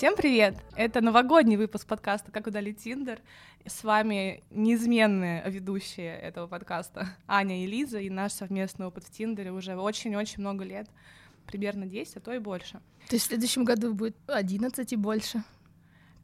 [0.00, 0.56] Всем привет!
[0.76, 3.20] Это новогодний выпуск подкаста «Как удалить Тиндер».
[3.66, 9.52] С вами неизменные ведущие этого подкаста Аня и Лиза, и наш совместный опыт в Тиндере
[9.52, 10.88] уже очень-очень много лет,
[11.46, 12.80] примерно 10, а то и больше.
[13.10, 15.44] То есть в следующем году будет 11 и больше?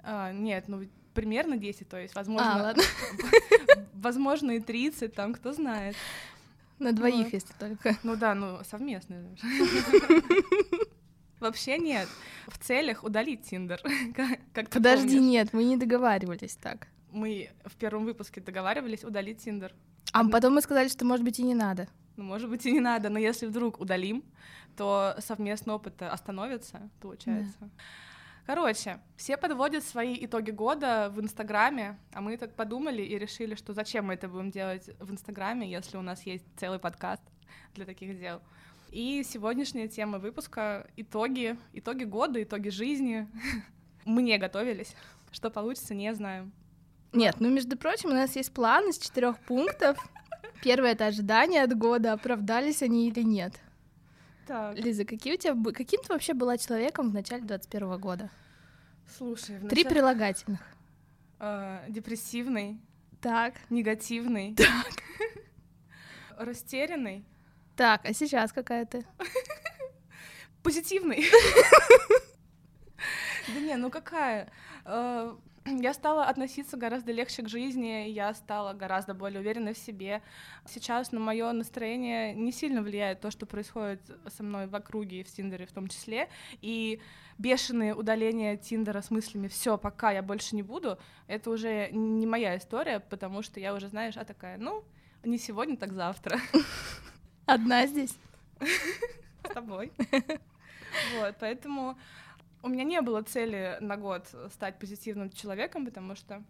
[0.02, 0.80] А, нет, ну
[1.12, 2.82] примерно 10, то есть, возможно, А, ладно.
[3.92, 5.96] возможно и 30, там кто знает.
[6.78, 7.32] На двоих, Вот.
[7.34, 7.94] если только.
[8.04, 9.36] Ну да, ну совместные.
[11.46, 12.08] Вообще нет.
[12.48, 13.80] В целях удалить Тиндер.
[14.52, 15.22] Как- Подожди, помнишь.
[15.30, 16.88] нет, мы не договаривались так.
[17.10, 19.72] Мы в первом выпуске договаривались удалить Тиндер.
[20.12, 21.88] А потом мы сказали, что, может быть, и не надо.
[22.16, 24.24] Ну, может быть, и не надо, но если вдруг удалим,
[24.76, 27.70] то совместный опыт остановится, получается.
[28.46, 33.72] Короче, все подводят свои итоги года в Инстаграме, а мы так подумали и решили, что
[33.74, 37.22] зачем мы это будем делать в Инстаграме, если у нас есть целый подкаст
[37.74, 38.40] для таких дел.
[38.90, 43.28] И сегодняшняя тема выпуска— итоги, итоги года, итоги жизни.
[44.04, 44.94] Мы не готовились.
[45.32, 46.52] Что получится, не знаем.
[47.12, 49.98] Нет, ну, между прочим, у нас есть план из четырех пунктов.
[50.62, 53.54] Первое— это ожидания от года, оправдались они или нет.
[54.46, 55.54] Так, Лиза, какие у тебя...
[55.72, 58.30] Каким ты вообще была человеком в начале 21 года?
[59.18, 60.60] слушай, в Три прилагательных.
[61.38, 62.80] э, депрессивный,
[63.20, 63.54] Так.
[63.70, 64.56] негативный,
[66.36, 67.24] растерянный,
[67.76, 69.04] Так, а сейчас какая ты?
[70.62, 71.24] позитивный.
[73.54, 74.50] Да не, ну какая?
[74.84, 80.22] Э, Я стала относиться гораздо легче к жизни, я стала гораздо более уверенной в себе.
[80.66, 85.22] Сейчас на мое настроение не сильно влияет то, что происходит со мной в округе и
[85.22, 86.28] в Тиндере в том числе.
[86.60, 87.00] И
[87.38, 92.56] бешеные удаления Тиндера с мыслями «все, пока я больше не буду», это уже не моя
[92.56, 94.84] история, потому что я уже, знаешь, а такая, ну,
[95.22, 96.40] не сегодня, так завтра.
[97.46, 98.16] Одна здесь?
[98.60, 99.92] с тобой.
[101.18, 101.98] Вот, поэтому
[102.62, 106.42] у меня не было цели на год стать позитивным человеком, потому что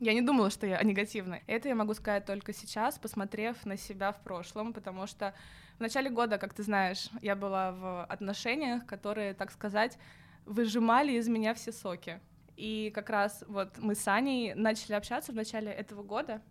[0.00, 1.42] я не думала, что я негативная.
[1.46, 5.32] Это я могу сказать только сейчас, посмотрев на себя в прошлом, потому что
[5.78, 9.96] в начале года, как ты знаешь, я была в отношениях, которые, так сказать,
[10.44, 12.20] выжимали из меня все соки.
[12.56, 16.42] И как раз вот мы с Аней начали общаться в начале этого года.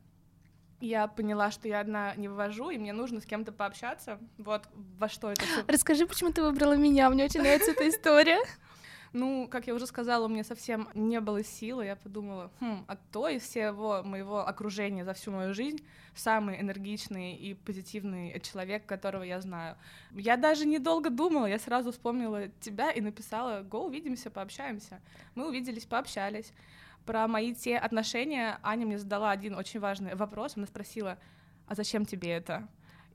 [0.83, 4.19] Я поняла, что я одна не вывожу, и мне нужно с кем-то пообщаться.
[4.37, 4.67] Вот
[4.99, 8.39] во что это все Расскажи, почему ты выбрала меня, мне очень нравится эта история.
[9.15, 11.85] Ну, как я уже сказала, у меня совсем не было силы.
[11.85, 15.85] Я подумала, хм, а кто из всего моего окружения за всю мою жизнь
[16.15, 19.77] самый энергичный и позитивный человек, которого я знаю?
[20.13, 24.99] Я даже недолго думала, я сразу вспомнила тебя и написала, го, увидимся, пообщаемся.
[25.35, 26.51] Мы увиделись, пообщались.
[27.05, 30.55] Про мои те отношения Аня мне задала один очень важный вопрос.
[30.55, 31.17] Она спросила,
[31.67, 32.67] а зачем тебе это?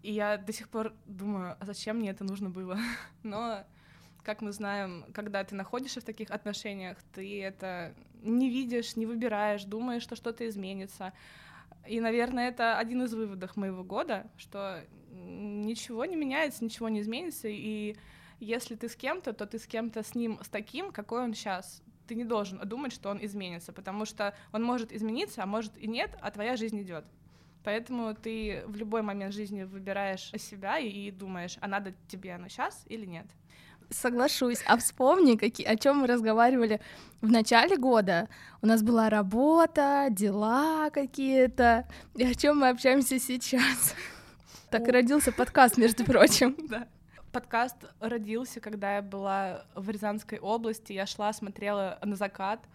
[0.02, 2.78] И я до сих пор думаю, а зачем мне это нужно было?
[3.22, 3.64] Но
[4.22, 9.64] как мы знаем, когда ты находишься в таких отношениях, ты это не видишь, не выбираешь,
[9.64, 11.12] думаешь, что что-то изменится.
[11.86, 17.48] И, наверное, это один из выводов моего года, что ничего не меняется, ничего не изменится,
[17.48, 17.96] и
[18.40, 21.82] если ты с кем-то, то ты с кем-то с ним с таким, какой он сейчас.
[22.08, 25.86] Ты не должен думать, что он изменится, потому что он может измениться, а может и
[25.86, 27.04] нет, а твоя жизнь идет.
[27.64, 32.82] Поэтому ты в любой момент жизни выбираешь себя и, думаешь, а надо тебе оно сейчас
[32.86, 33.26] или нет.
[33.90, 34.62] Соглашусь.
[34.66, 36.80] А вспомни, какие, о чем мы разговаривали
[37.20, 38.28] в начале года.
[38.62, 41.86] У нас была работа, дела какие-то.
[42.14, 43.94] И о чем мы общаемся сейчас.
[44.70, 46.56] Так и родился подкаст, между прочим.
[46.68, 46.86] Да.
[47.32, 50.92] Подкаст родился, когда я была в Рязанской области.
[50.94, 52.66] Я шла, смотрела на закат,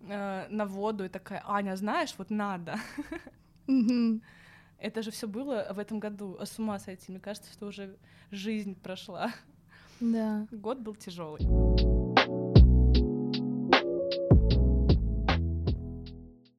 [0.00, 2.76] э, на воду и такая, Аня, знаешь, вот надо.
[4.78, 6.36] Это же все было в этом году.
[6.40, 7.10] С ума сойти.
[7.12, 7.96] Мне кажется, что уже
[8.30, 9.32] жизнь прошла.
[10.00, 10.46] Да.
[10.50, 11.40] Год был тяжелый.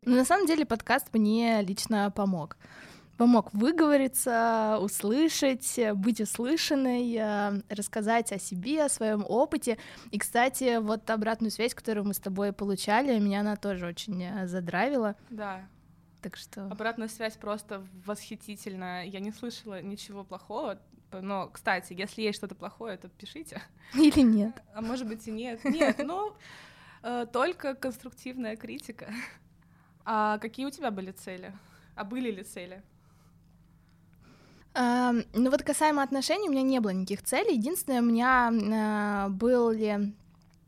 [0.06, 2.58] Но на самом деле подкаст мне лично помог.
[3.18, 9.78] Помог выговориться, услышать, быть услышанной, э, рассказать о себе, о своем опыте.
[10.12, 14.48] И, кстати, вот обратную связь, которую мы с тобой получали, меня она тоже очень э,
[14.48, 15.16] задрайвила.
[15.30, 15.66] Да,
[16.22, 16.66] Так что...
[16.66, 19.06] обратная связь просто восхитительная.
[19.06, 20.80] Я не слышала ничего плохого.
[21.12, 23.62] Но, кстати, если есть что-то плохое, то пишите.
[23.94, 24.62] Или нет?
[24.74, 25.64] А может быть и нет.
[25.64, 26.36] Нет, ну,
[27.02, 29.14] э, только конструктивная критика.
[30.04, 31.54] А какие у тебя были цели?
[31.96, 32.84] А были ли цели?
[34.76, 37.56] Ну вот касаемо отношений, у меня не было никаких целей.
[37.56, 40.14] Единственное, у меня э, были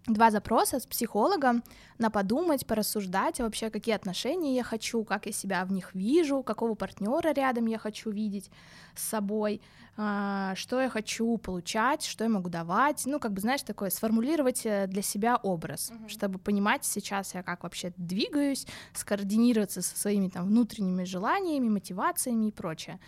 [0.08, 1.64] два запроса с психологом
[1.98, 6.76] на подумать, порассуждать вообще, какие отношения я хочу, как я себя в них вижу, какого
[6.76, 8.50] партнера рядом я хочу видеть
[8.96, 9.62] с собой,
[9.98, 14.62] а, что я хочу получать, что я могу давать, ну, как бы, знаешь, такое, сформулировать
[14.64, 16.08] э, для себя образ, uh-huh.
[16.08, 22.52] чтобы понимать сейчас я как вообще двигаюсь, скоординироваться со своими там внутренними желаниями, мотивациями и
[22.52, 23.00] прочее.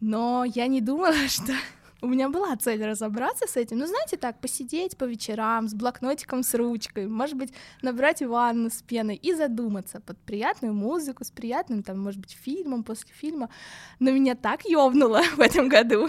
[0.00, 1.52] Но я не думала, что
[2.00, 3.78] у меня была цель разобраться с этим.
[3.78, 7.52] Ну, знаете, так, посидеть по вечерам с блокнотиком, с ручкой, может быть,
[7.82, 12.84] набрать ванну с пеной и задуматься под приятную музыку, с приятным, там, может быть, фильмом,
[12.84, 13.50] после фильма.
[13.98, 16.08] Но меня так ёбнуло в этом году,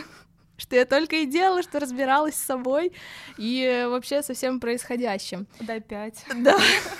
[0.57, 2.93] что я только и делала, что разбиралась с собой
[3.37, 5.47] и вообще со всем происходящим.
[5.59, 6.23] Дай пять.
[6.35, 6.57] Да.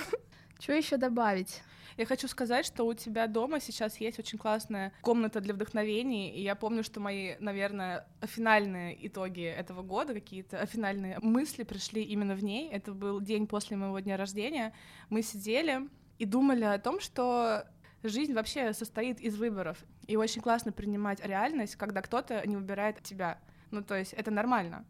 [0.60, 1.62] Что еще добавить?
[2.00, 6.42] Я хочу сказать, что у тебя дома сейчас есть очень классная комната для вдохновений, и
[6.42, 12.42] я помню, что мои, наверное, финальные итоги этого года, какие-то финальные мысли пришли именно в
[12.42, 12.70] ней.
[12.70, 14.74] Это был день после моего дня рождения.
[15.10, 17.66] Мы сидели и думали о том, что
[18.02, 23.40] жизнь вообще состоит из выборов, и очень классно принимать реальность, когда кто-то не выбирает тебя.
[23.72, 24.86] Ну, то есть это нормально.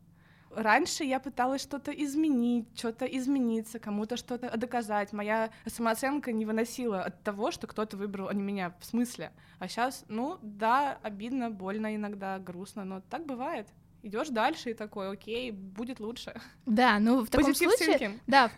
[0.51, 5.13] Раньше я пыталась что-то изменить, что-то измениться, кому-то что-то доказать.
[5.13, 8.73] Моя самооценка не выносила от того, что кто-то выбрал, а не меня.
[8.79, 9.31] В смысле?
[9.59, 13.67] А сейчас, ну, да, обидно, больно иногда, грустно, но так бывает.
[14.01, 16.39] Идешь дальше и такой, окей, будет лучше.
[16.65, 18.19] Да, ну в таком Positive случае, thinking.
[18.27, 18.49] да,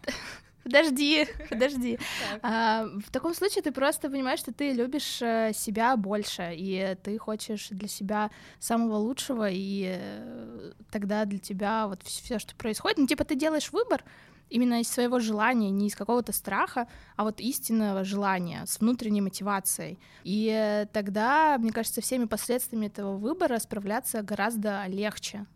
[0.64, 2.00] Подожди, подожди.
[2.42, 7.18] А, в таком случае ты просто понимаешь, что ты любишь э, себя больше, и ты
[7.18, 13.08] хочешь для себя самого лучшего, и э, тогда для тебя вот все, что происходит, ну
[13.08, 14.04] типа ты делаешь выбор
[14.50, 19.98] именно из своего желания, не из какого-то страха, а вот истинного желания с внутренней мотивацией.
[20.24, 25.48] И э, тогда, мне кажется, всеми последствиями этого выбора справляться гораздо легче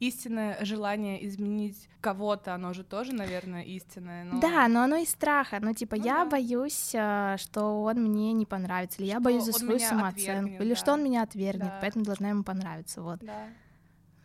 [0.00, 4.24] истинное желание изменить кого-то, оно же тоже, наверное, истинное.
[4.24, 4.40] Но...
[4.40, 5.58] Да, но оно из страха.
[5.60, 6.26] Ну, типа, ну, я да.
[6.26, 10.70] боюсь, э, что он мне не понравится, или что я боюсь за свою самооценку, или
[10.70, 10.76] да.
[10.76, 11.78] что он меня отвергнет, да.
[11.80, 13.02] поэтому должна ему понравиться.
[13.02, 13.20] Вот.
[13.20, 13.48] Да.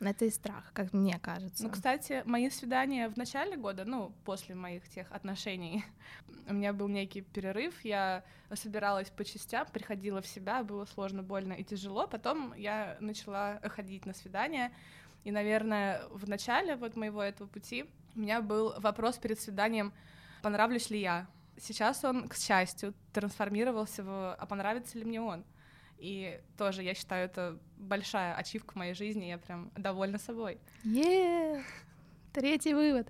[0.01, 1.63] Это и страх, как мне кажется.
[1.63, 5.83] Ну, кстати, мои свидания в начале года, ну, после моих тех отношений,
[6.49, 8.23] у меня был некий перерыв, я
[8.53, 12.07] собиралась по частям, приходила в себя, было сложно, больно и тяжело.
[12.07, 14.71] Потом я начала ходить на свидания,
[15.23, 17.85] и, наверное, в начале вот моего этого пути
[18.15, 19.93] у меня был вопрос перед свиданием,
[20.41, 21.27] понравлюсь ли я.
[21.57, 25.43] Сейчас он, к счастью, трансформировался в «а понравится ли мне он?».
[25.97, 30.57] И тоже я считаю, это большая ачивка в моей жизни, я прям довольна собой.
[30.85, 31.61] Yeah!
[32.31, 33.07] Третий вывод.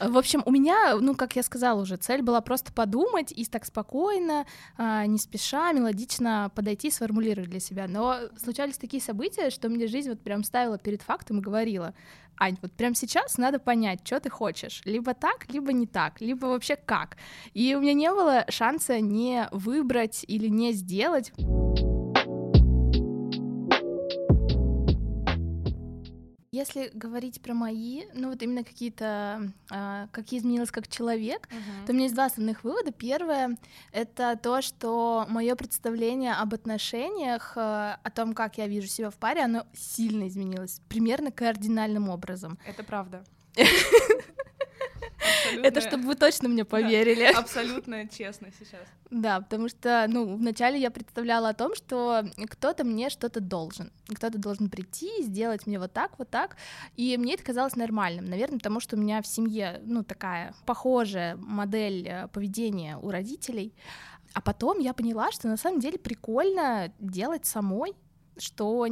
[0.00, 3.64] В общем, у меня, ну, как я сказала уже, цель была просто подумать и так
[3.64, 4.46] спокойно,
[4.76, 7.86] а, не спеша, мелодично подойти, сформулировать для себя.
[7.88, 11.94] Но случались такие события, что мне жизнь вот прям ставила перед фактом и говорила,
[12.36, 14.82] Ань, вот прямо сейчас надо понять, что ты хочешь.
[14.84, 17.16] Либо так, либо не так, либо вообще как.
[17.52, 21.32] И у меня не было шанса не выбрать или не сделать.
[26.54, 31.86] Если говорить про мои, ну вот именно какие-то, а, как я изменилась как человек, uh-huh.
[31.86, 32.92] то у меня есть два основных вывода.
[32.92, 33.58] Первое—
[33.92, 39.16] это то, что мое представление об отношениях, а, о том, как я вижу себя в
[39.16, 42.56] паре, оно сильно изменилось, примерно кардинальным образом.
[42.64, 43.24] Это правда.
[45.62, 47.30] Это чтобы вы точно мне поверили.
[47.32, 48.82] Да, абсолютно честно сейчас.
[49.10, 53.92] Да, потому что, ну, вначале я представляла о том, что кто-то мне что-то должен.
[54.08, 56.56] Кто-то должен прийти, сделать мне вот так, вот так.
[56.96, 58.24] И мне это казалось нормальным.
[58.24, 63.74] Наверное, потому что у меня в семье, ну, такая похожая модель э, поведения у родителей.
[64.32, 67.94] А потом я поняла, что на самом деле прикольно делать самой,
[68.36, 68.86] что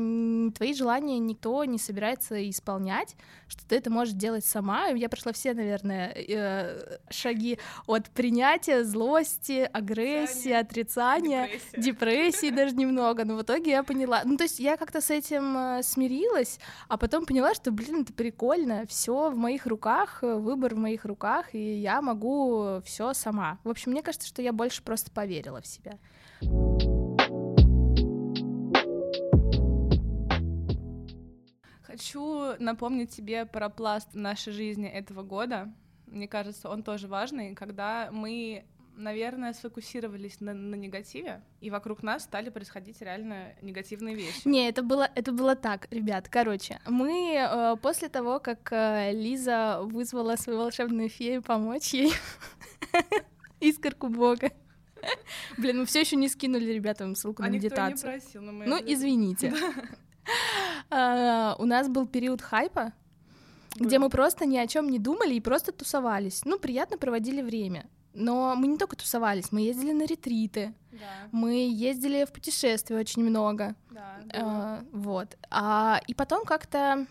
[0.55, 3.17] твои желания никто не собирается исполнять,
[3.49, 4.87] что ты это можешь делать сама.
[4.89, 11.81] Я прошла все, наверное, э, шаги от принятия, злости, агрессии, отрицания, депрессия.
[11.81, 13.25] депрессии даже немного.
[13.25, 14.23] Но в итоге я поняла.
[14.25, 16.59] Ну, то есть я как-то с этим э, смирилась,
[16.89, 21.55] а потом поняла, что, блин, это прикольно, все в моих руках, выбор в моих руках,
[21.55, 23.59] и я могу все сама.
[23.65, 25.99] В общем, мне кажется, что я больше просто поверила в себя.
[31.93, 35.71] Хочу напомнить тебе про пласт нашей жизни этого года.
[36.07, 38.65] Мне кажется, он тоже важный, когда мы
[38.97, 44.47] наверное, сфокусировались на, на негативе, и вокруг нас стали происходить реально негативные вещи.
[44.47, 46.29] Не, это было, это было так, ребят.
[46.29, 52.13] Короче, мы э, после того, как э, Лиза вызвала свою волшебную фею помочь ей,
[53.61, 54.51] искорку бога.
[55.59, 58.21] Блин, мы все еще не скинули ребятам ссылку а на медитацию.
[58.35, 59.53] Но мы ну, извините.
[60.91, 62.93] А, у нас был период хайпа,
[63.77, 66.45] где мы просто ни о чем не думали и просто тусовались.
[66.45, 67.87] Ну, приятно проводили время.
[68.15, 70.99] Но мы не только тусовались, мы ездили на ретриты, Да,
[71.33, 73.75] мы ездили в путешествия очень много.
[73.91, 74.19] да.
[74.21, 74.33] было.
[74.35, 75.39] А, вот.
[75.51, 77.07] А, и потом как-то,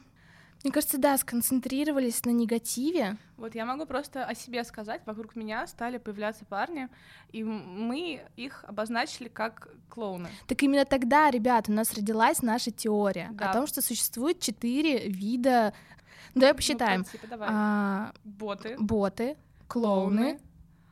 [0.64, 3.18] мне кажется, да, сконцентрировались на негативе.
[3.38, 5.02] Вот я могу просто о себе сказать.
[5.06, 6.88] Вокруг меня стали появляться парни,
[7.32, 10.30] и мы их обозначили как клоуны.
[10.48, 13.50] Так именно тогда, ребят, у нас родилась наша теория Да.
[13.50, 15.74] о том, что существует четыре вида.
[16.36, 17.00] Ну, давай посчитаем.
[17.00, 17.50] Ну, типа, давай.
[17.52, 19.38] А, Боты, боты,
[19.68, 20.40] клоуны,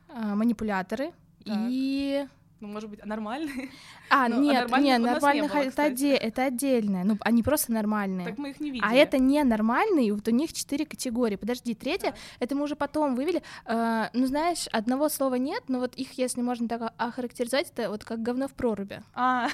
[0.08, 1.12] а, манипуляторы
[1.44, 1.56] Так.
[1.68, 2.26] и
[2.60, 3.70] ну, может быть, нормальные.
[4.10, 7.16] а Ну, а нет, нормальных нет, нас не нормальных было, это, отде- это отдельное, ну
[7.20, 8.28] они просто нормальные.
[8.28, 8.86] Так мы их не видели.
[8.86, 11.36] А это ненормальные, вот у них четыре категории.
[11.36, 12.18] Подожди, третья, Так.
[12.38, 13.42] это мы уже потом вывели.
[13.64, 18.04] А, ну, знаешь, одного слова нет, но вот их, если можно так охарактеризовать, это вот
[18.04, 19.02] как говно в проруби.
[19.14, 19.48] А,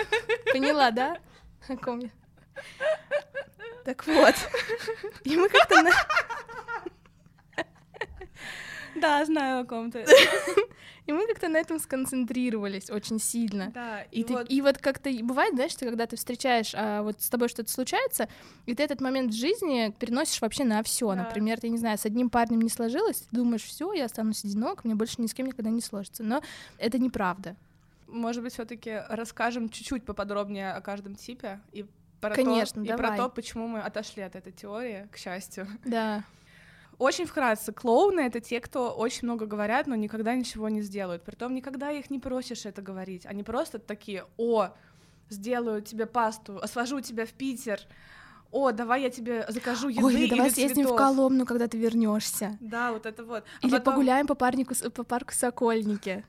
[0.52, 1.18] Поняла, да?
[1.68, 2.10] О ком я?
[3.84, 4.34] Так вот.
[5.24, 5.82] И мы как-то
[8.96, 9.98] да, знаю о ком-то.
[11.06, 13.70] и мы как-то на этом сконцентрировались очень сильно.
[13.74, 16.72] Да, И, и ты- вот и вот как-то и бывает, знаешь, ты, когда ты встречаешь,
[16.74, 18.28] а, вот с тобой что-то случается,
[18.66, 21.08] и ты этот момент в жизни переносишь вообще на все.
[21.14, 21.24] Да.
[21.24, 24.84] Например, ты не знаю, с одним парнем не сложилось, ты думаешь, все, я останусь одинок,
[24.84, 26.22] мне больше ни с кем никогда не сложится.
[26.22, 26.42] Но
[26.78, 27.56] это неправда.
[28.06, 31.86] может быть, все-таки расскажем чуть-чуть поподробнее о каждом типе и
[32.20, 33.08] про Конечно, то, и давай.
[33.08, 35.66] про то, почему мы отошли от этой теории, к счастью.
[35.84, 36.22] Да.
[37.02, 41.24] Очень вкратце, клоуны— это те, кто очень много говорят, но никогда ничего не сделают.
[41.24, 43.26] Притом никогда их не просишь это говорить.
[43.26, 44.68] Они просто такие, о,
[45.28, 47.80] сделаю тебе пасту, свожу тебя в Питер,
[48.52, 50.98] о, давай я тебе закажу еды Ой, или давай или съездим в цветов».
[50.98, 52.56] Коломну, когда ты вернешься.
[52.60, 53.42] Да, вот это вот.
[53.60, 56.24] А Или потом- погуляем по, парнику, по парку Сокольники.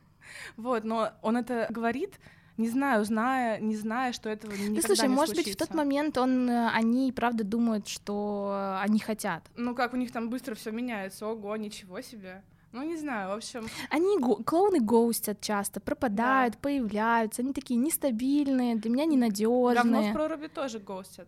[0.58, 2.16] Вот, но он это говорит,
[2.58, 5.68] не знаю, зная, не зная, что этого никогда Ну, слушай, не может быть, в случится.
[5.68, 9.44] тот момент он, э, они и правда думают, что они хотят.
[9.56, 12.44] Ну как у них там быстро все меняется, ого, ничего себе.
[12.72, 18.76] Ну не знаю, в общем, Они го- клоуны гоустят часто, пропадают, появляются, они такие нестабильные,
[18.76, 20.14] для меня говно в ненадежные.
[20.14, 21.28] проруби тоже гостят.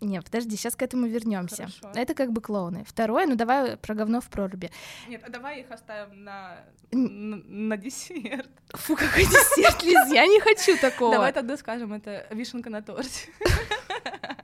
[0.00, 1.68] Не, подожди, сейчас к этому вернемся.
[1.80, 1.90] Хорошо.
[1.94, 2.84] Это как бы клоуны.
[2.86, 4.70] Второе, ну давай про говно в проруби.
[5.08, 6.56] Нет, а давай их оставим на,
[6.90, 8.48] Н- на, десерт.
[8.70, 11.12] Фу, какой десерт, Лиз, я не хочу такого.
[11.12, 13.28] Давай тогда скажем, это вишенка на торте.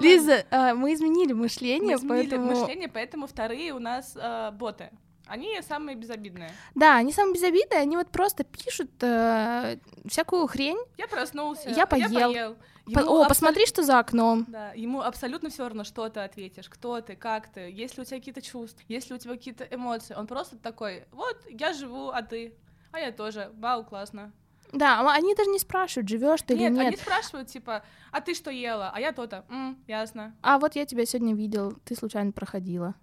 [0.00, 0.44] Лиза,
[0.76, 2.46] мы изменили мышление, мы изменили поэтому...
[2.46, 4.90] мышление, поэтому вторые у нас а, боты.
[5.26, 6.50] Они самые безобидные.
[6.74, 10.76] Да, они самые безобидные, они вот просто пишут э, всякую хрень.
[10.98, 12.10] Я проснулся, Я поел.
[12.10, 12.56] поел.
[12.86, 14.44] По- О, абсолютно- посмотри, что за окном.
[14.48, 18.04] Да, ему абсолютно все равно, что ты ответишь, кто ты, как ты, есть ли у
[18.04, 20.14] тебя какие-то чувства, есть ли у тебя какие-то эмоции.
[20.14, 22.54] Он просто такой, вот, я живу, а ты?
[22.92, 23.50] А я тоже.
[23.54, 24.32] Вау, классно.
[24.72, 26.86] Да, а они даже не спрашивают, живешь ты или нет, нет.
[26.88, 28.90] они спрашивают, типа, а ты что ела?
[28.92, 29.44] А я то-то.
[29.48, 30.34] М, ясно.
[30.42, 32.94] А вот я тебя сегодня видел, ты случайно проходила.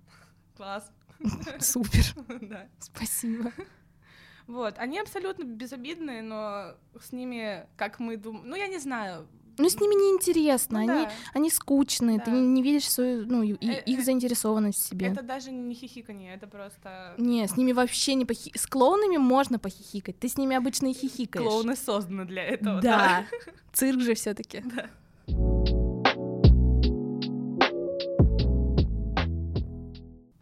[0.57, 0.91] Класс.
[1.59, 2.03] Супер,
[2.41, 2.67] Да.
[2.79, 3.51] спасибо.
[4.47, 9.27] Вот, они абсолютно безобидные, но с ними, как мы думаем, ну, я не знаю.
[9.62, 11.12] Ну, с ними неинтересно, Ну они, да.
[11.34, 12.32] они скучные, ты Да.
[12.32, 15.08] не, не видишь свою, ну, и- Э, их э, заинтересованность в себе.
[15.08, 17.13] Это даже не хихиканье, это просто...
[17.18, 18.51] Не, с ними вообще не похи...
[18.56, 21.46] С клоунами можно похихикать, ты с ними обычно и хихикаешь.
[21.46, 22.82] Клоуны созданы для этого.
[22.82, 23.25] Да,
[23.74, 24.89] цирк же все таки Да.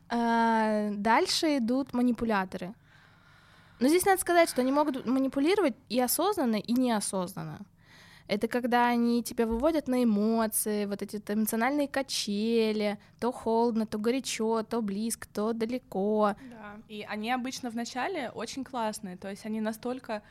[0.09, 2.73] А, Дальше идут манипуляторы.
[3.79, 7.59] Но здесь надо сказать, что они могут манипулировать и осознанно, и неосознанно.
[8.29, 14.61] Это когда они тебя выводят на эмоции, вот эти эмоциональные качели, то холодно, то горячо,
[14.61, 16.35] то близко, то далеко.
[16.51, 20.21] Да, и они обычно в начале очень классные, то есть они настолько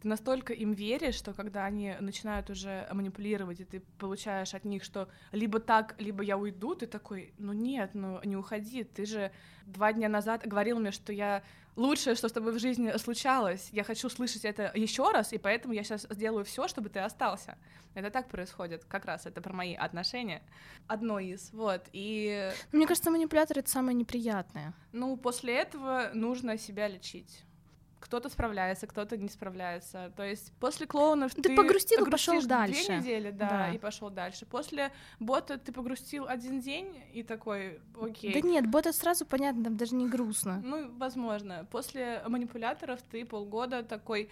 [0.00, 4.82] ты настолько им веришь, что когда они начинают уже манипулировать, и ты получаешь от них,
[4.82, 9.30] что либо так, либо я уйду, ты такой, ну нет, ну не уходи, ты же
[9.64, 11.44] два дня назад говорил мне, что я
[11.76, 15.74] лучшее, что с тобой в жизни случалось, я хочу слышать это еще раз, и поэтому
[15.74, 17.56] я сейчас сделаю все, чтобы ты остался.
[17.94, 20.42] Это так происходит, как раз это про мои отношения.
[20.86, 24.72] Одно из, вот, и Мне кажется, манипуляторы— это самое неприятное.
[24.92, 27.44] ну, после этого нужно себя лечить.
[28.02, 30.12] Кто-то справляется, кто-то не справляется.
[30.16, 32.86] То есть после клоунов Ты ты, погрустил и грустишь дальше.
[32.86, 33.70] Две недели, да, Да.
[33.70, 34.44] и пошел дальше.
[34.44, 34.90] После
[35.20, 38.32] бота ты погрустил один день и такой, окей.
[38.34, 40.60] Да нет, бот это сразу понятно, там даже не грустно.
[40.64, 41.66] Ну, возможно.
[41.70, 44.28] После манипуляторов ты полгода такой,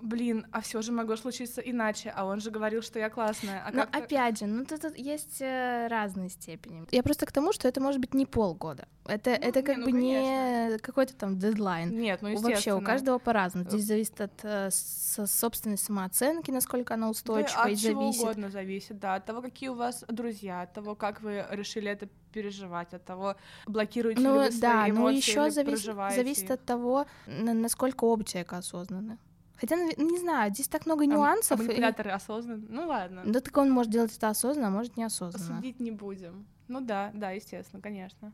[0.00, 3.62] блин, а все же могло случиться иначе, а он же говорил, что я классная.
[3.66, 6.86] А Но опять же, ну тут, тут есть э, разные степени.
[6.90, 8.88] Я просто к тому, что это может быть не полгода.
[9.06, 10.70] Это, ну, это как не, ну, бы конечно.
[10.70, 11.90] не какой-то там дедлайн.
[11.90, 13.68] Нет, ну Вообще у каждого по-разному.
[13.68, 18.22] Здесь зависит от э, собственной самооценки, насколько она устойчива, да, и от чего зависит.
[18.22, 22.08] угодно зависит, да, от того, какие у вас друзья, от того, как вы решили это
[22.32, 26.64] переживать, от того, блокируете ну, ли вы да, свои эмоции, но еще зависит, зависит от
[26.64, 29.18] того, насколько оба человека осознаны.
[29.60, 31.58] Хотя, ну, не знаю, здесь так много нюансов.
[31.58, 32.12] А манипуляторы и...
[32.12, 32.64] осознанно?
[32.68, 33.22] Ну ладно.
[33.26, 35.56] Да так он может делать это осознанно, а может неосознанно.
[35.56, 36.46] Судить не будем.
[36.68, 38.32] Ну да, да, естественно, конечно.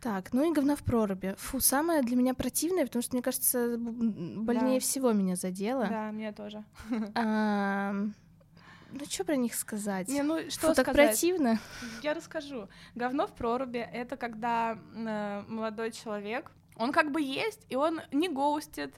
[0.00, 1.34] Так, ну и говно в проруби.
[1.38, 4.80] Фу, самое для меня противное, потому что, мне кажется, больнее да.
[4.80, 5.86] всего меня задело.
[5.86, 6.64] Да, меня тоже.
[7.14, 7.92] А,
[8.92, 10.08] ну, что про них сказать?
[10.08, 10.76] Не, ну, что Фу, сказать?
[10.76, 11.58] так противно.
[12.02, 12.68] Я расскажу.
[12.94, 18.28] Говно в проруби— это когда э, молодой человек, он как бы есть, и он не
[18.28, 18.94] гоустит,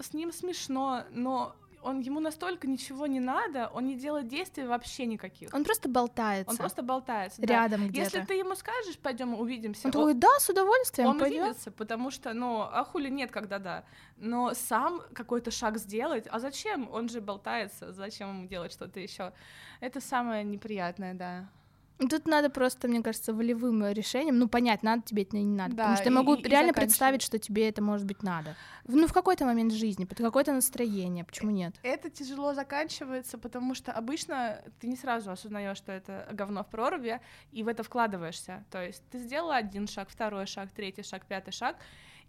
[0.00, 5.06] с ним смешно, но он ему настолько ничего не надо, он не делает действий вообще
[5.06, 5.52] никаких.
[5.52, 6.50] Он просто болтается.
[6.50, 7.40] Он просто болтается.
[7.42, 7.88] Рядом да.
[7.88, 8.04] где-то.
[8.04, 9.86] Если ты ему скажешь, пойдем увидимся.
[9.88, 11.08] Он такой, да, с удовольствием.
[11.08, 11.44] Он пойдем.
[11.44, 13.84] увидится, потому что, ну, а хули нет, когда да.
[14.16, 16.88] Но сам какой-то шаг сделать, а зачем?
[16.90, 19.32] Он же болтается, зачем ему делать что-то еще?
[19.80, 21.48] Это самое неприятное, да.
[21.98, 25.74] Тут надо просто, мне кажется, волевым решением, ну, понять, надо тебе это или не надо.
[25.74, 28.54] Да, потому что я могу и, реально и представить, что тебе это может быть надо.
[28.86, 31.74] Ну, в какой-то момент жизни, под какое-то настроение, почему нет?
[31.82, 37.20] Это тяжело заканчивается, потому что обычно ты не сразу осознаешь, что это говно в проруби,
[37.50, 38.64] и в это вкладываешься.
[38.70, 41.76] То есть ты сделала один шаг, второй шаг, третий шаг, пятый шаг,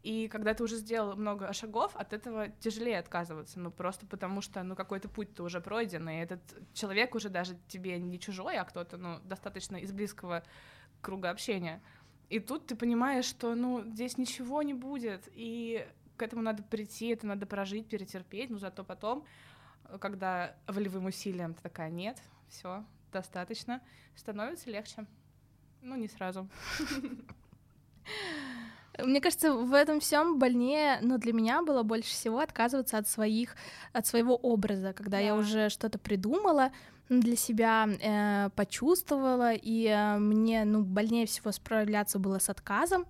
[0.02, 4.64] и когда ты уже сделал много шагов, от этого тяжелее отказываться, ну просто потому что,
[4.64, 6.40] ну какой-то путь ты уже пройден, и этот
[6.74, 10.44] человек уже даже тебе не чужой, а кто-то, ну достаточно из близкого
[11.02, 11.82] круга общения.
[12.30, 17.10] И тут ты понимаешь, что, ну здесь ничего не будет, и к этому надо прийти,
[17.10, 19.26] это надо прожить, перетерпеть, но зато потом,
[20.00, 23.82] когда волевым усилием ты такая, нет, все, достаточно,
[24.16, 25.06] становится легче.
[25.82, 26.48] Ну, не сразу.
[29.04, 33.56] Мне кажется, в этом всем больнее, но для меня было больше всего отказываться от своих,
[33.94, 35.24] от своего образа, когда да.
[35.24, 36.72] я уже что-то придумала
[37.10, 43.06] для себя, э, почувствовала, и э, мне, ну, больнее всего справляться было с отказом,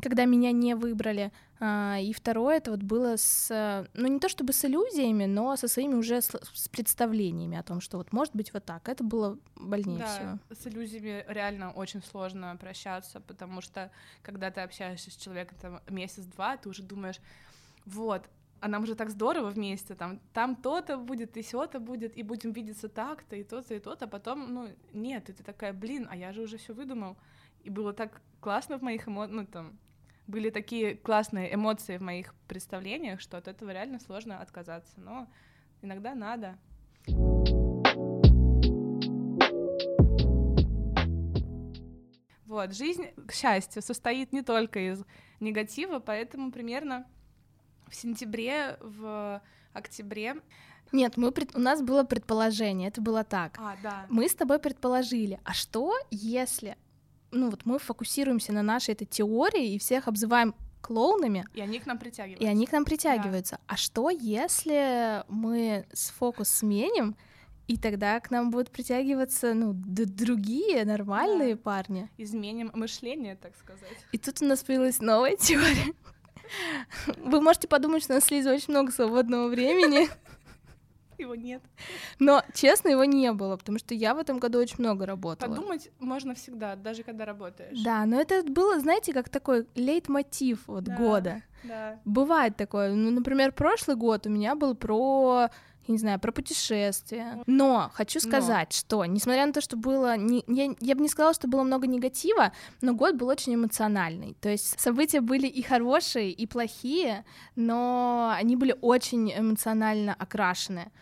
[0.00, 1.32] когда меня не выбрали.
[1.58, 5.68] А, и второе, это вот было с, ну не то чтобы с иллюзиями, но со
[5.68, 8.88] своими уже с, с представлениями о том, что вот может быть вот так.
[8.88, 10.38] Это было больнее да, всего.
[10.50, 13.90] С иллюзиями реально очень сложно прощаться, потому что
[14.22, 17.20] когда ты общаешься с человеком там месяц-два, ты уже думаешь,
[17.84, 18.22] вот,
[18.60, 22.52] а нам же так здорово вместе, там, там то-то будет, и сё-то будет, и будем
[22.52, 26.16] видеться так-то, и то-то, и то-то, а потом, ну, нет, и ты такая, блин, а
[26.16, 27.16] я же уже все выдумал,
[27.62, 29.78] и было так классно в моих эмоциях, ну, там,
[30.30, 35.00] были такие классные эмоции в моих представлениях, что от этого реально сложно отказаться.
[35.00, 35.28] Но
[35.82, 36.56] иногда надо.
[42.46, 45.04] Вот, жизнь, к счастью, состоит не только из
[45.38, 47.06] негатива, поэтому примерно
[47.88, 50.36] в сентябре, в октябре
[50.92, 51.54] нет, мы пред...
[51.54, 53.56] у нас было предположение, это было так.
[53.58, 54.06] А, да.
[54.08, 56.76] Мы с тобой предположили, а что если
[57.30, 61.46] ну вот мы фокусируемся на нашей этой теории и всех обзываем клоунами.
[61.54, 62.44] И они к нам притягиваются.
[62.44, 63.56] И они к нам притягиваются.
[63.56, 63.62] Да.
[63.74, 67.16] А что, если мы с фокус сменим,
[67.66, 71.60] и тогда к нам будут притягиваться, ну, другие нормальные да.
[71.60, 72.10] парни.
[72.18, 73.96] Изменим мышление, так сказать.
[74.10, 75.94] И тут у нас появилась новая теория.
[77.18, 80.08] Вы можете подумать, что у нас с Лизой очень много свободного времени.
[81.20, 81.62] Его нет.
[82.18, 85.54] Но, честно, его не было, потому что я в этом году очень много работала.
[85.54, 87.82] Подумать можно всегда, даже когда работаешь.
[87.82, 91.42] Да, но это было, знаете, как такой лейтмотив вот да, года.
[91.64, 92.00] Да.
[92.04, 92.94] Бывает такое.
[92.94, 95.50] Ну, например, прошлый год у меня был про
[95.90, 97.42] я не знаю, про путешествия.
[97.46, 98.76] Но хочу сказать, но.
[98.76, 100.16] что, несмотря на то, что было...
[100.16, 104.36] Не, я, я бы не сказала, что было много негатива, но год был очень эмоциональный.
[104.40, 107.24] То есть события были и хорошие, и плохие,
[107.56, 110.92] но они были очень эмоционально окрашены.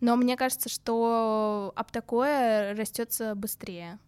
[0.00, 3.98] Но мне кажется, что об такое растется быстрее.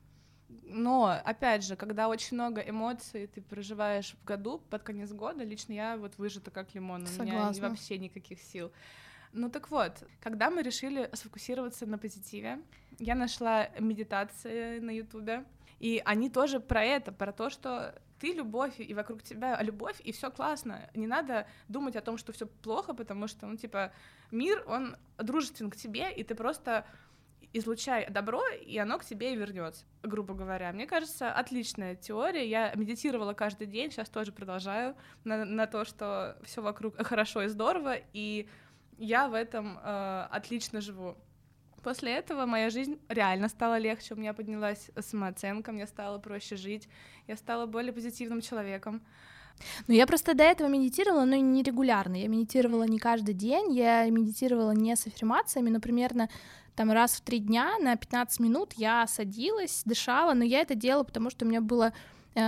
[0.65, 5.73] Но, опять же, когда очень много эмоций ты проживаешь в году, под конец года, лично
[5.73, 7.49] я вот выжата как лимон, Согласна.
[7.49, 8.71] у меня вообще никаких сил.
[9.33, 12.61] Ну так вот, когда мы решили сфокусироваться на позитиве,
[12.99, 15.45] я нашла медитации на Ютубе,
[15.79, 20.13] и они тоже про это, про то, что ты любовь, и вокруг тебя любовь, и
[20.13, 20.89] все классно.
[20.95, 23.93] Не надо думать о том, что все плохо, потому что, ну, типа,
[24.31, 26.85] мир, он дружествен к тебе, и ты просто
[27.53, 30.73] излучай добро, и оно к тебе и вернется, грубо говоря.
[30.73, 32.47] Мне кажется, отличная теория.
[32.47, 37.49] Я медитировала каждый день, сейчас тоже продолжаю на, на то, что все вокруг хорошо и
[37.49, 38.49] здорово, и
[38.99, 41.17] я в этом э, отлично живу.
[41.83, 46.89] После этого моя жизнь реально стала легче, у меня поднялась самооценка, мне стало проще жить,
[47.27, 49.01] я стала более позитивным человеком.
[49.89, 52.17] Ну, я просто до этого медитировала, но не регулярно.
[52.17, 56.29] Я медитировала не каждый день, я медитировала не с аффирмациями, но примерно
[56.77, 61.05] там раз в три дня на 15 минут я садилась, дышала, но я это делала,
[61.05, 61.93] потому что у меня было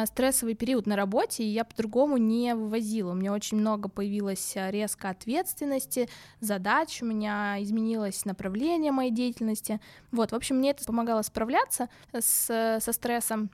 [0.07, 3.12] стрессовый период на работе, и я по-другому не вывозила.
[3.12, 6.09] У меня очень много появилось э, резко ответственности,
[6.40, 9.81] задач, у меня изменилось направление моей деятельности.
[10.11, 13.51] Вот, в общем, мне это помогало справляться с, со стрессом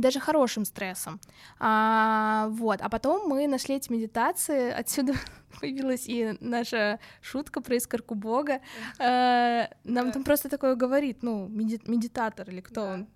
[0.00, 1.20] даже хорошим стрессом.
[1.58, 5.14] А, вот, а потом мы нашли эти медитации, отсюда
[5.60, 8.60] появилась и наша шутка про искорку Бога.
[8.98, 10.12] А, нам да.
[10.12, 12.92] там просто такое говорит, ну, меди- медитатор или кто да.
[12.94, 13.08] он,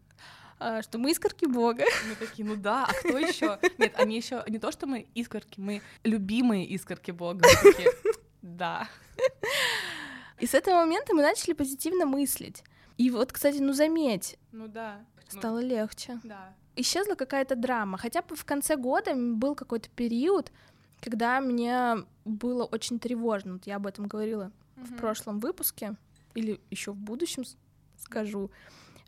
[0.82, 1.84] что мы искорки Бога.
[2.08, 3.58] Мы такие, ну да, а кто еще?
[3.78, 7.46] Нет, они еще не то, что мы искорки, мы любимые искорки Бога.
[7.62, 7.90] Такие,
[8.42, 8.88] да.
[10.38, 12.62] И с этого момента мы начали позитивно мыслить.
[12.96, 14.38] И вот, кстати, ну заметь.
[14.52, 15.04] Ну да.
[15.28, 16.20] Стало ну, легче.
[16.24, 17.98] Да исчезла какая-то драма.
[17.98, 20.52] Хотя бы в конце года был какой-то период,
[21.00, 23.54] когда мне было очень тревожно.
[23.54, 24.84] Вот я об этом говорила mm-hmm.
[24.84, 25.96] в прошлом выпуске
[26.34, 27.44] или еще в будущем
[27.98, 28.50] скажу.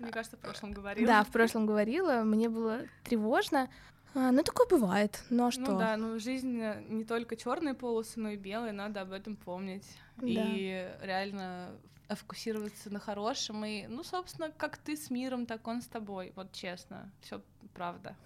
[0.00, 1.06] Мне кажется, в прошлом говорила.
[1.06, 2.22] Да, в прошлом говорила.
[2.22, 3.68] Мне было тревожно.
[4.14, 5.22] А, ну, такое бывает.
[5.30, 5.72] Ну, а ну что?
[5.72, 9.36] Ну да, ну жизнь э, не только черные полосы, но и белые, надо об этом
[9.36, 9.86] помнить.
[10.16, 10.26] Да.
[10.26, 11.70] И реально
[12.08, 13.64] фокусироваться на хорошем.
[13.64, 16.32] И, ну, собственно, как ты с миром, так он с тобой.
[16.34, 17.40] Вот честно, все
[17.74, 18.16] правда.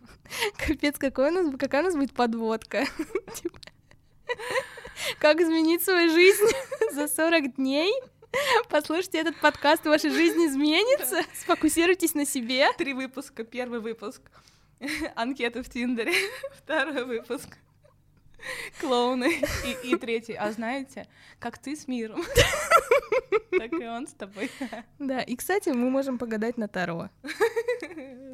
[0.66, 2.84] Капец, какой у нас, какая у нас будет подводка.
[3.34, 3.58] Типа,
[5.20, 6.46] как изменить свою жизнь
[6.94, 7.92] за 40 дней?
[8.68, 11.22] Послушайте этот подкаст, ваша жизнь изменится.
[11.34, 12.72] Сфокусируйтесь на себе.
[12.76, 13.44] Три выпуска.
[13.44, 14.22] Первый выпуск.
[15.14, 16.12] Анкета в Тиндере.
[16.52, 17.58] Второй выпуск.
[18.80, 19.42] Клоуны.
[19.66, 20.34] И, и третий.
[20.34, 21.08] А знаете,
[21.40, 22.22] как ты с миром,
[23.50, 24.50] так и он с тобой.
[24.98, 27.10] Да, и, кстати, мы можем погадать на Таро.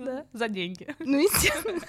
[0.05, 0.27] Да.
[0.33, 0.95] За деньги.
[0.99, 1.81] Ну, естественно.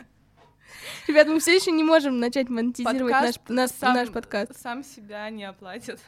[1.07, 4.57] Ребят, мы все еще не можем начать монетизировать наш, наш, сам, наш подкаст.
[4.59, 5.99] Сам себя не оплатит.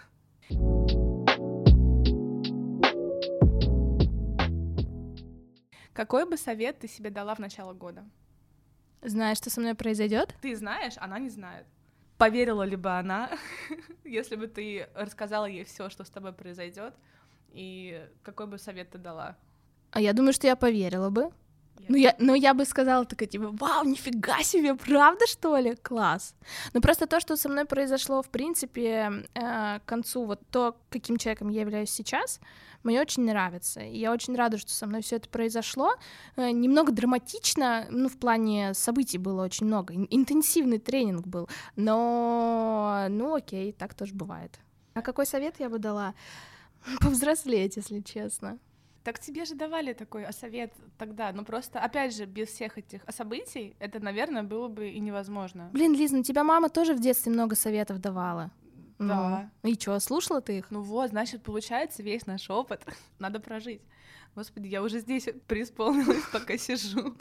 [5.98, 8.06] Какой бы совет ты себе дала в начало года?
[9.02, 10.36] Знаешь, что со мной произойдет?
[10.44, 11.66] Ты знаешь, она не знает.
[12.20, 13.32] Поверила ли бы она,
[14.04, 16.94] если бы ты рассказала ей все, что с тобой произойдет,
[17.50, 19.38] и какой бы совет ты дала?
[19.90, 21.32] А я думаю, что я поверила бы.
[21.88, 25.76] Ну я, ну, я бы сказала такая, типа, вау, нифига себе, правда, что ли?
[25.76, 26.36] Класс.
[26.74, 31.18] Но просто то, что со мной произошло, в принципе, э, к концу, вот то, каким
[31.18, 32.40] человеком я являюсь сейчас,
[32.84, 33.82] мне очень нравится.
[33.82, 35.96] И я очень рада, что со мной все это произошло.
[36.36, 39.94] Э, немного драматично, ну, в плане событий было очень много.
[39.94, 41.50] Интенсивный тренинг был.
[41.76, 44.60] Но, ну, окей, так тоже бывает.
[44.94, 46.14] А какой совет я бы дала?
[47.02, 48.58] Повзрослеть, если честно.
[49.08, 53.74] Так тебе же давали такой совет тогда, но просто, опять же, без всех этих событий,
[53.80, 55.70] это, наверное, было бы и невозможно.
[55.72, 58.52] Блин, Лиз, ну тебя мама тоже в детстве много советов давала.
[59.00, 59.50] Да.
[59.64, 60.72] Ну, и чё, слушала ты их?
[60.72, 62.86] Ну вот, значит, получается, весь наш опыт
[63.20, 63.82] надо прожить.
[64.36, 67.16] Господи, я уже здесь преисполнилась, пока сижу.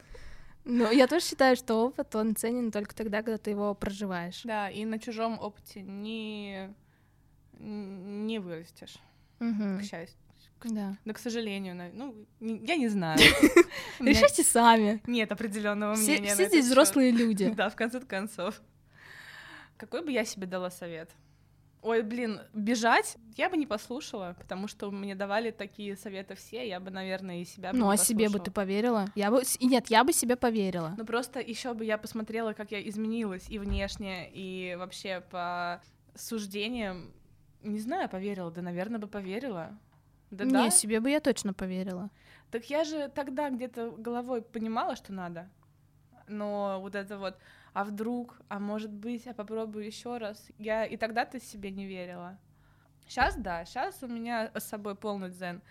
[0.64, 4.42] Ну, я тоже считаю, что опыт, он ценен только тогда, когда ты его проживаешь.
[4.42, 6.68] Да, и на чужом опыте не,
[7.60, 8.96] не вырастешь,
[9.38, 9.78] угу.
[9.78, 10.25] к счастью.
[10.64, 10.96] Да.
[11.04, 13.18] Но, к сожалению, ну, я не знаю.
[14.00, 15.00] Решайте сами.
[15.06, 16.34] Нет определенного мнения.
[16.34, 17.52] Все здесь взрослые люди.
[17.56, 18.60] Да, в конце концов.
[19.76, 21.10] Какой бы я себе дала совет?
[21.82, 26.80] Ой, блин, бежать я бы не послушала, потому что мне давали такие советы все, я
[26.80, 29.06] бы, наверное, и себя бы Ну, а себе бы ты поверила?
[29.14, 29.42] Я бы...
[29.60, 30.94] Нет, я бы себе поверила.
[30.98, 35.80] Ну, просто еще бы я посмотрела, как я изменилась и внешне, и вообще по
[36.16, 37.12] суждениям.
[37.62, 39.78] Не знаю, поверила, да, наверное, бы поверила.
[40.30, 40.70] Да, не, да?
[40.70, 42.10] себе бы я точно поверила.
[42.50, 45.48] Так я же тогда где-то головой понимала, что надо.
[46.28, 47.38] Но вот это вот,
[47.72, 50.50] а вдруг, а может быть, я попробую еще раз.
[50.58, 52.38] Я и тогда-то себе не верила.
[53.06, 55.62] Сейчас да, сейчас у меня с собой полный дзен.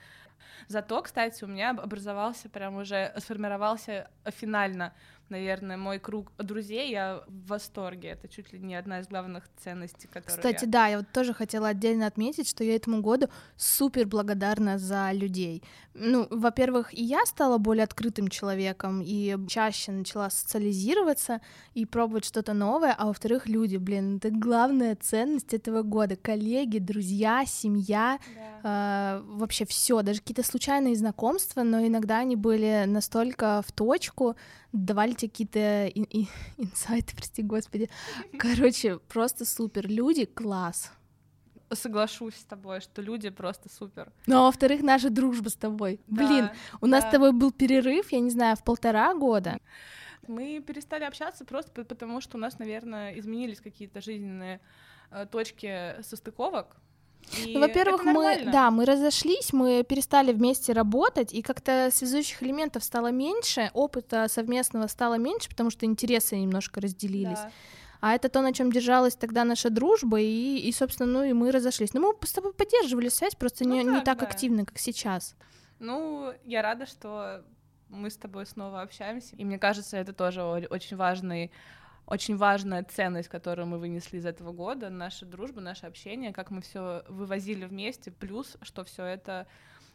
[0.68, 4.94] Зато, кстати, у меня образовался, прям уже сформировался финально
[5.30, 8.10] наверное, мой круг друзей, я в восторге.
[8.10, 10.38] Это чуть ли не одна из главных ценностей, которые.
[10.38, 10.72] Кстати, я...
[10.72, 15.64] да, я вот тоже хотела отдельно отметить, что я этому году супер благодарна за людей.
[15.94, 21.42] Ну, во-первых, и я стала более открытым человеком и чаще начала социализироваться
[21.74, 26.18] и пробовать что-то новое, а во-вторых, люди, блин, это главная ценность этого года.
[26.18, 28.20] Коллеги, друзья, семья,
[28.64, 29.20] да.
[29.20, 34.36] э, вообще все, даже какие-то случайные знакомства, но иногда они были настолько в точку,
[34.76, 35.88] давали тебе какие-то
[36.58, 37.90] инсайты, прости господи.
[38.38, 39.88] Короче, просто супер.
[39.88, 40.92] Люди, класс.
[41.74, 44.12] соглашусь с тобой, что люди просто супер.
[44.28, 46.00] Ну, а во-вторых, наша дружба с тобой.
[46.08, 46.50] Да, Блин,
[46.82, 47.10] у нас да.
[47.10, 49.58] с тобой был перерыв, я не знаю, в полтора года.
[50.28, 54.60] Мы перестали общаться просто по- потому, что у нас, наверное, изменились какие-то жизненные
[55.12, 56.78] э, точки состыковок.
[57.46, 63.12] Ну, во-первых, мы, да, мы разошлись, мы перестали вместе работать, и как-то связующих элементов стало
[63.12, 67.40] меньше, опыта совместного стало меньше, потому что интересы немножко разделились.
[67.40, 67.52] Да.
[68.02, 71.52] А это то, на чем держалась тогда наша дружба, и, и, собственно, ну и мы
[71.52, 71.94] разошлись.
[71.94, 74.28] Но мы с тобой поддерживали связь, просто Ну не, не так, так да.
[74.28, 75.36] активно, как сейчас.
[75.80, 77.44] Ну, я рада, что
[77.90, 79.36] мы с тобой снова общаемся.
[79.36, 81.52] И мне кажется, это тоже очень важный
[82.08, 86.62] очень важная ценность, которую мы вынесли из этого года, наша дружба, наше общение, как мы
[86.62, 89.48] все вывозили вместе, плюс, что все это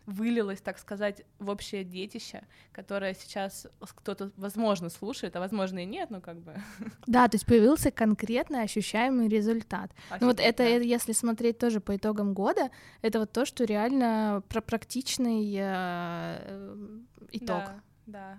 [0.06, 2.42] вылилось, так сказать, в общее детище,
[2.72, 6.54] которое сейчас кто-то, возможно, слушает, а возможно и нет, ну как бы.
[7.06, 9.92] Да, то есть появился конкретно ощущаемый результат.
[10.20, 12.70] Ну вот это, если смотреть тоже по итогам года,
[13.02, 16.76] это вот то, что реально про практичный э, э,
[17.32, 17.46] итог.
[17.46, 18.38] Да, да.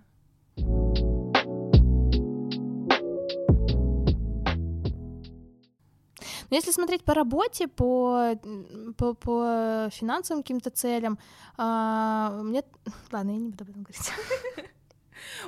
[6.51, 8.35] Но если смотреть по работе, по,
[8.97, 11.17] по, по финансовым каким-то целям,
[11.57, 12.63] а, мне...
[13.11, 14.11] Ладно, я не буду об этом говорить.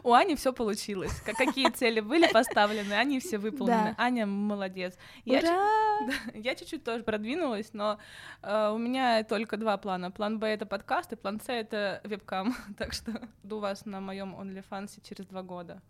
[0.04, 1.12] У Ани все получилось.
[1.26, 3.96] Как- Какие цели были поставлены, они все выполнены.
[3.98, 4.04] Да.
[4.04, 4.98] Аня молодец.
[5.26, 5.70] Я Ура!
[6.08, 8.00] Да, я чуть-чуть тоже продвинулась, но
[8.42, 10.10] э, у меня только два плана.
[10.10, 12.56] План Б это подкаст, и план С это вебкам.
[12.78, 13.12] Так что
[13.44, 15.82] жду вас на моем OnlyFans через два года.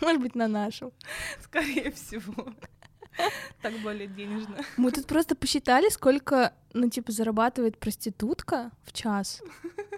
[0.00, 0.92] Может быть, на нашу.
[1.40, 2.52] Скорее всего.
[3.62, 4.58] Так более денежно.
[4.76, 9.42] Мы тут просто посчитали, сколько, ну, типа, зарабатывает проститутка в час.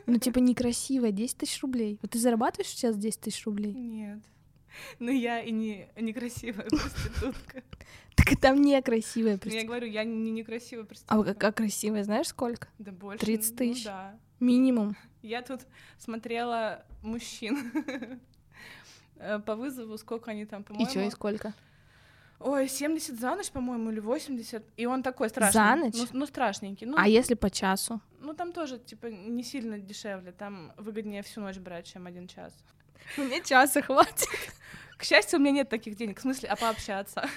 [0.07, 1.99] Ну, типа, некрасиво, 10 тысяч рублей.
[2.03, 3.73] Вот ты зарабатываешь в час 10 тысяч рублей?
[3.73, 4.19] Нет.
[4.99, 7.63] Ну я и не некрасивая проститутка.
[8.17, 9.67] Так и там некрасивая Ну, Я проститутка.
[9.67, 11.35] говорю, я не некрасивая А проститутка.
[11.35, 12.69] как красивая, знаешь, сколько?
[12.79, 13.25] Да больше.
[13.25, 13.85] 30 ну тысяч?
[13.85, 14.19] да.
[14.41, 14.97] Минимум.
[15.21, 15.61] Я тут
[15.99, 17.71] смотрела мужчин
[19.17, 20.91] э, по вызову, сколько они там, И по-моему.
[20.91, 21.53] чё, и сколько?
[22.45, 24.63] Ой, 70 за ночь, по-моему, или 80.
[24.77, 25.53] И он такой страшный.
[25.53, 25.95] За ночь?
[25.97, 26.87] Ну, ну, страшненький.
[26.87, 28.01] Ну, А если по часу?
[28.21, 30.33] ну, там тоже, типа, не сильно дешевле.
[30.33, 32.53] Там выгоднее всю ночь брать, чем один час.
[33.17, 34.29] Мне часа хватит.
[34.97, 36.19] К счастью, у меня нет таких денег.
[36.19, 37.29] В смысле, а пообщаться.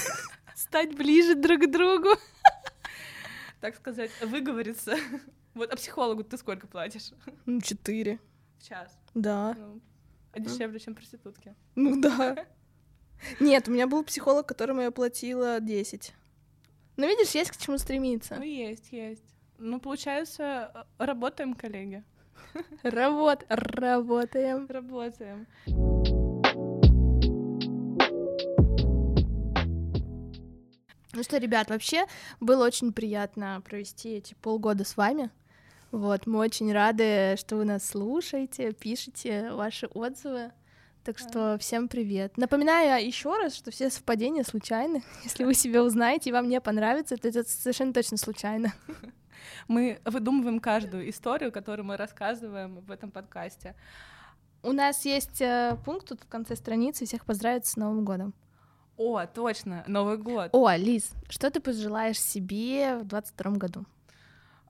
[0.54, 2.10] Стать ближе друг к другу.
[3.60, 4.96] Так сказать, выговориться.
[5.54, 7.10] Вот, а психологу ты сколько платишь?
[7.46, 8.18] Ну, четыре.
[8.58, 8.96] В час.
[9.14, 9.54] Да.
[9.58, 9.80] Ну,
[10.32, 11.54] а дешевле, чем проститутки.
[11.74, 12.46] Ну да.
[13.40, 16.14] Нет, у меня был психолог, которому я платила 10.
[16.96, 18.36] Ну, видишь, есть к чему стремиться.
[18.36, 19.22] Ну, есть, есть.
[19.58, 22.04] Ну, получается, э, работаем, коллеги.
[22.82, 24.66] Работ, работаем.
[24.68, 25.46] Работаем.
[31.18, 32.06] Ну что, ребят, вообще
[32.38, 35.30] было очень приятно провести эти полгода с вами.
[35.90, 40.52] Вот, мы очень рады, что вы нас слушаете, пишете ваши отзывы.
[41.08, 42.36] Так что всем привет.
[42.36, 45.02] Напоминаю еще раз, что все совпадения случайны.
[45.24, 48.74] Если вы себя узнаете и вам не понравится, то это совершенно точно случайно.
[49.68, 53.74] Мы выдумываем каждую историю, которую мы рассказываем в этом подкасте.
[54.62, 58.34] У нас есть э, пункт тут в конце страницы всех поздравить с Новым годом.
[58.98, 60.50] О, точно, Новый год.
[60.52, 63.86] О, Лиз, что ты пожелаешь себе в 22 году?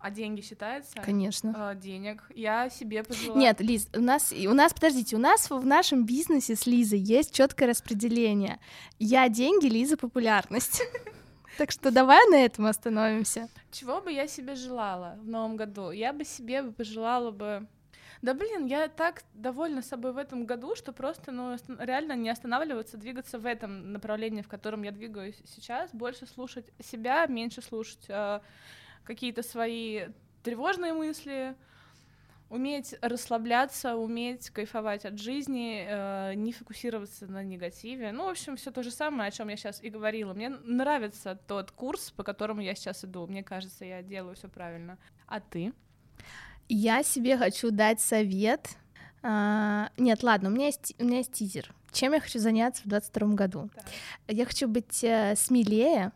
[0.01, 1.01] А деньги считаются?
[1.03, 1.53] Конечно.
[1.57, 2.23] А, денег.
[2.35, 3.39] Я себе пожелала.
[3.39, 7.35] Нет, Лиз, у нас, у нас, подождите, у нас в нашем бизнесе с Лизой есть
[7.35, 8.61] четкое распределение.
[8.99, 10.83] Я деньги, Лиза популярность.
[11.57, 13.49] Так что давай на этом остановимся.
[13.73, 15.91] Чего бы я себе желала в новом году?
[15.91, 17.67] Я бы себе пожелала бы...
[18.23, 22.97] Да блин, я так довольна собой в этом году, что просто, ну, реально не останавливаться,
[22.97, 28.39] двигаться в этом направлении, в котором я двигаюсь сейчас, больше слушать себя, меньше слушать э,
[29.09, 30.09] какие-то свои
[30.43, 31.55] тревожные мысли,
[32.51, 38.13] уметь расслабляться, уметь кайфовать от жизни, э, не фокусироваться на негативе.
[38.13, 40.35] Ну, в общем, все то же самое, о чем я сейчас и говорила.
[40.35, 43.27] Мне нравится тот курс, по которому я сейчас иду.
[43.27, 44.99] Мне кажется, я делаю все правильно.
[45.27, 45.73] А ты?
[46.69, 48.77] Я себе хочу дать совет.
[49.23, 51.75] А, нет, ладно, у меня есть, у меня есть тизер.
[51.93, 53.71] Чем я хочу заняться в 22 году?
[53.75, 53.85] Так.
[54.29, 56.13] Я хочу быть э, смелее,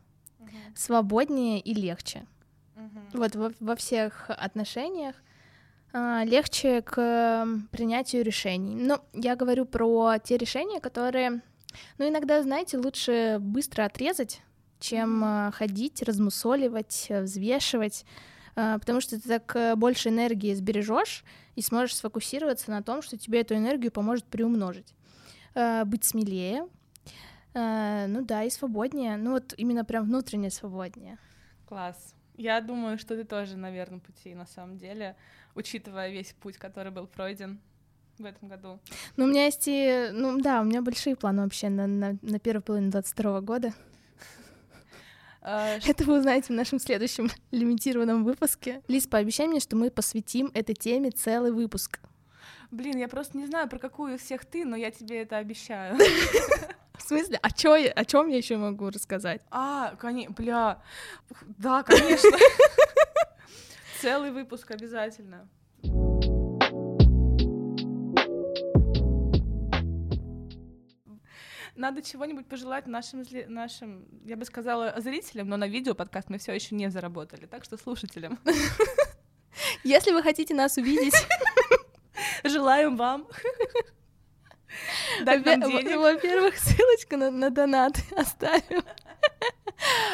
[0.75, 2.27] свободнее и легче.
[3.13, 5.17] Вот во, во всех отношениях
[5.93, 8.75] а, легче к принятию решений.
[8.75, 11.43] Но я говорю про те решения, которые,
[11.99, 14.41] ну, иногда, знаете, лучше быстро отрезать,
[14.81, 18.07] чем а, ходить, размусоливать, э, взвешивать,
[18.57, 21.25] а, потому что ты так больше энергии сбережешь
[21.57, 24.95] и сможешь сфокусироваться на том, что тебе эту энергию поможет приумножить.
[25.55, 26.67] А, Быть смелее,
[27.55, 31.19] ну да, и свободнее, ну вот именно прям внутренне свободнее.
[31.69, 32.15] Класс.
[32.37, 35.17] Я думаю, что ты тоже на верном пути, на самом деле,
[35.55, 37.61] учитывая весь путь, который был пройден
[38.19, 38.81] в этом году.
[39.17, 40.11] Ну, у меня есть и...
[40.13, 43.73] Ну, да, у меня большие планы вообще на, на, на первую половину 22 года.
[45.45, 48.81] А, Это вы узнаете в нашем следующем лимитированном выпуске.
[48.87, 51.99] Лиз, пообещай мне, что мы посвятим этой теме целый выпуск.
[52.71, 55.99] Блин, я просто не знаю, про какую из всех ты, но я тебе это обещаю.
[57.03, 57.39] В смысле?
[57.43, 59.43] А чё о чем я еще могу рассказать?
[59.51, 60.83] А, конечно, бля.
[61.59, 62.39] Да, конечно.
[64.01, 65.49] Целый выпуск обязательно.
[71.75, 76.53] Надо чего-нибудь пожелать нашим, нашим, я бы сказала, зрителям, но на видео подкаст мы все
[76.53, 78.39] еще не заработали, так что слушателям.
[79.85, 81.15] Если вы хотите нас увидеть,
[82.45, 83.95] Желаем вам дать нам во- денег.
[85.99, 88.83] Во-первых, ссылочку на, на донат оставим.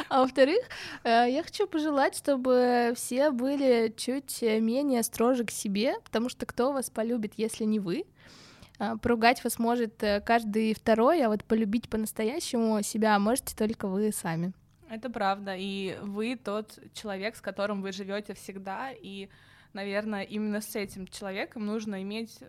[0.08, 0.60] А во-вторых,
[1.04, 6.72] э, я хочу пожелать, чтобы все были чуть менее строже к себе, потому что кто
[6.72, 8.04] вас полюбит, если не вы?
[8.78, 14.12] А, Поругать вас может э, каждый второй, а вот полюбить по-настоящему себя можете только вы
[14.12, 14.52] сами.
[14.88, 19.28] Это правда, и вы тот человек, с которым вы живете всегда, и,
[19.78, 22.40] наверное, именно с этим человеком нужно иметь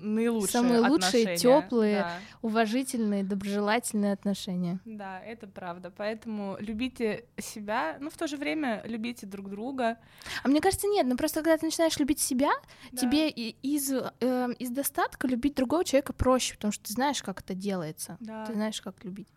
[0.00, 2.00] наилучшие Самые лучшие, тёплые.
[2.00, 2.18] Да.
[2.42, 4.80] Уважительные, доброжелательные отношения.
[4.84, 5.92] Да, это правда.
[5.96, 9.96] Поэтому любите себя, но в то же время любите друг друга.
[10.42, 12.50] А мне кажется, нет, ну просто когда ты начинаешь любить себя,
[12.90, 12.98] Да.
[13.00, 17.54] тебе из, э, из достатка любить другого человека проще, потому что ты знаешь, как это
[17.54, 18.16] делается.
[18.18, 18.44] Да.
[18.44, 19.28] Ты знаешь, как любить.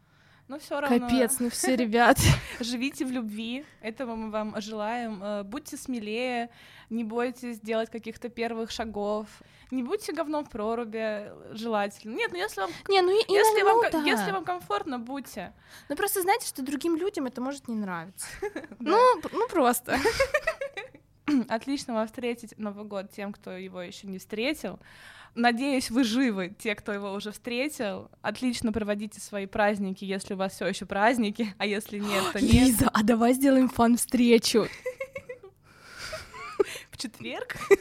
[0.47, 2.19] Но все равно Капец, ну все, ребят.
[2.59, 3.65] живите в любви.
[3.81, 5.21] Этого мы вам желаем.
[5.23, 6.49] Э, Будьте смелее,
[6.91, 9.27] не бойтесь делать каких-то первых шагов.
[9.71, 12.15] Не будьте говном в проруби, желательно.
[12.15, 14.03] Нет, ну если вам, Не, ну и, если, ну, вам, да.
[14.03, 15.53] если вам комфортно, будьте.
[15.89, 18.27] Ну просто знаете, что другим людям это может не нравиться.
[18.79, 18.97] Ну,
[19.31, 19.97] ну просто.
[21.49, 24.79] Отлично вам встретить Новый год тем, кто его еще не встретил.
[25.33, 28.09] Надеюсь, вы живы, те, кто его уже встретил.
[28.21, 32.53] Отлично проводите свои праздники, если у вас все еще праздники, а если нет, то нет.
[32.53, 34.67] Лиза, а давай сделаем фан-встречу.
[36.91, 37.57] В четверг.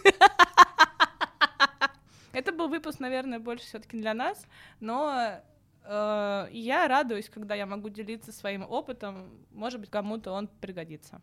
[2.32, 4.44] Это был выпуск, наверное, больше все-таки для нас,
[4.80, 5.40] но
[5.84, 9.30] э, я радуюсь, когда я могу делиться своим опытом.
[9.52, 11.22] Может быть, кому-то он пригодится.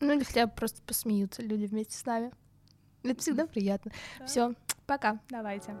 [0.00, 2.32] Ну или хотя бы просто посмеются люди вместе с нами.
[3.02, 3.92] Это всегда приятно.
[4.18, 4.26] Да.
[4.26, 4.54] Все,
[4.86, 5.20] пока.
[5.30, 5.76] Давайте.